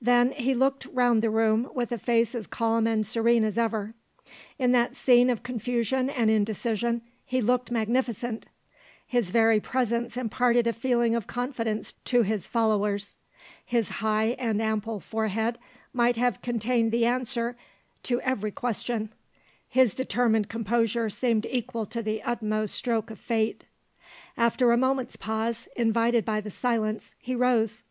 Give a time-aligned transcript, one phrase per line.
[0.00, 3.94] Then he looked round the room, with a face as calm and serene as ever.
[4.56, 8.46] In that scene of confusion and indecision he looked magnificent.
[9.08, 13.16] His very presence imparted a feeling of confidence to his followers.
[13.66, 15.58] His high and ample forehead
[15.92, 17.56] might have contained the answer
[18.04, 19.12] to every question;
[19.68, 23.64] his determined composure seemed equal to the utmost stroke of Fate.
[24.36, 27.82] After a moment's pause, invited by the silence, he rose.